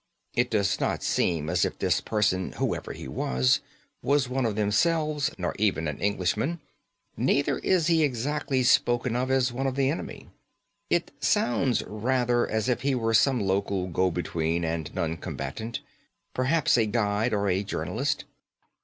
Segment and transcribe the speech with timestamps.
[0.33, 3.59] It does not seem as if this person, whoever he was,
[4.01, 6.59] was one of themselves, nor even an Englishman;
[7.15, 10.31] neither is he exactly spoken of as one of the enemy.
[10.89, 15.81] It sounds rather as if he were some local go between and non combatant;
[16.33, 18.25] perhaps a guide or a journalist.